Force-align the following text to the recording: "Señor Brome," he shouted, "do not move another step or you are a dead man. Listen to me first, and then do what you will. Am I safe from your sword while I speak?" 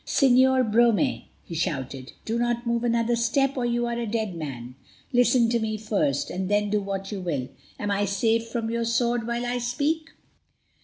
"Señor 0.03 0.63
Brome," 0.71 1.25
he 1.43 1.53
shouted, 1.53 2.13
"do 2.25 2.39
not 2.39 2.65
move 2.65 2.83
another 2.83 3.15
step 3.15 3.55
or 3.55 3.67
you 3.67 3.85
are 3.85 3.99
a 3.99 4.07
dead 4.07 4.33
man. 4.33 4.73
Listen 5.13 5.47
to 5.49 5.59
me 5.59 5.77
first, 5.77 6.31
and 6.31 6.49
then 6.49 6.71
do 6.71 6.81
what 6.81 7.11
you 7.11 7.21
will. 7.21 7.49
Am 7.77 7.91
I 7.91 8.05
safe 8.05 8.47
from 8.47 8.71
your 8.71 8.83
sword 8.83 9.27
while 9.27 9.45
I 9.45 9.59
speak?" 9.59 10.09